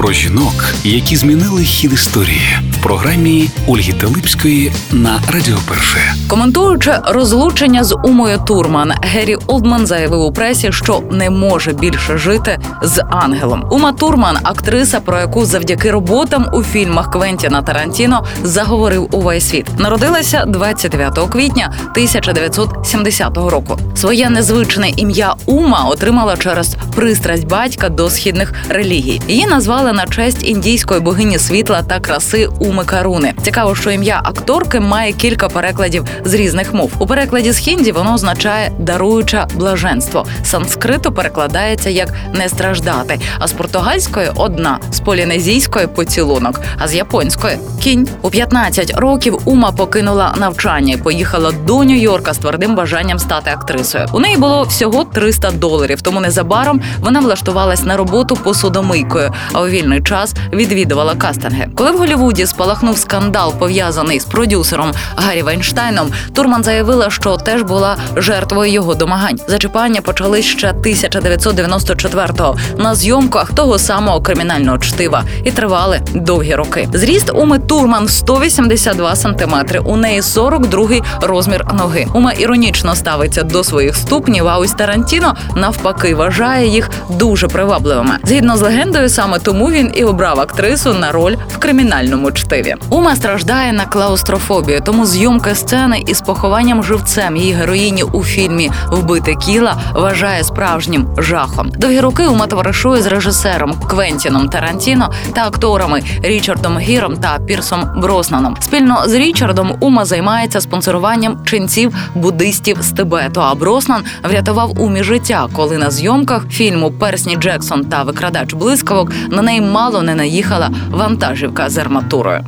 [0.00, 6.14] Про жінок, які змінили хід історії в програмі Ольги Телипської на Радіо Перше.
[6.28, 12.58] Коментуючи розлучення з Умою Турман, Геррі Олдман заявив у пресі, що не може більше жити
[12.82, 13.64] з ангелом.
[13.70, 19.66] Ума Турман, актриса, про яку завдяки роботам у фільмах Квентіна Тарантіно заговорив увесь світ.
[19.78, 23.78] Народилася 29 квітня 1970 року.
[23.94, 29.20] Своє незвичне ім'я Ума отримала через пристрасть батька до східних релігій.
[29.28, 33.34] Її назвали на честь індійської богині світла та краси Уми Каруни.
[33.42, 36.92] Цікаво, що ім'я акторки має кілька перекладів з різних мов.
[36.98, 40.26] У перекладі з хінді воно означає даруюча блаженство.
[40.44, 47.58] Санскриту перекладається як не страждати, а з португальської одна, з полінезійської поцілунок, а з японської
[47.80, 48.08] кінь.
[48.22, 54.06] У 15 років Ума покинула навчання і поїхала до Нью-Йорка з твердим бажанням стати актрисою.
[54.12, 59.68] У неї було всього 300 доларів, тому незабаром вона влаштувалась на роботу посудомийкою, а у
[59.80, 61.68] вільний час відвідувала кастинги.
[61.74, 67.96] Коли в Голлівуді спалахнув скандал пов'язаний з продюсером Гаррі Вайнштайном, Турман заявила, що теж була
[68.16, 69.38] жертвою його домагань.
[69.48, 76.88] Зачіпання почались ще 1994-го на зйомках того самого кримінального чтива і тривали довгі роки.
[76.92, 79.80] Зріст Уми Турман 182 сантиметри.
[79.80, 82.06] У неї 42-й розмір ноги.
[82.14, 84.48] Ума іронічно ставиться до своїх ступнів.
[84.48, 88.16] А ось Тарантіно навпаки вважає їх дуже привабливими.
[88.24, 89.38] Згідно з легендою, саме
[89.70, 92.74] він і обрав актрису на роль в кримінальному чтиві.
[92.90, 99.34] Ума страждає на клаустрофобію, тому зйомка сцени із похованням живцем її героїні у фільмі Вбите
[99.34, 101.70] кіла вважає справжнім жахом.
[101.78, 108.56] Довгі роки Ума товаришує з режисером Квентіном Тарантіно та акторами Річардом Гіром та Пірсом Броснаном.
[108.60, 113.40] Спільно з Річардом Ума займається спонсоруванням ченців буддистів з Тибету.
[113.42, 119.42] А Броснан врятував умі життя, коли на зйомках фільму Персні Джексон та викрадач блискавок на
[119.50, 122.44] неї мало не наїхала вантажівка з арматурою.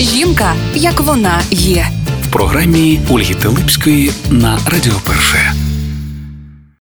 [0.00, 1.86] Жінка, як вона є.
[2.22, 5.65] В програмі Ольги Телипської на Радіо Перше.